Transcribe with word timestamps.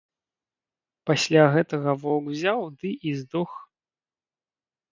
Пасля 1.09 1.43
гэтага 1.57 1.89
воўк 2.05 2.25
узяў 2.33 2.59
ды 2.81 2.89
і 3.11 3.15
здох. 3.21 3.51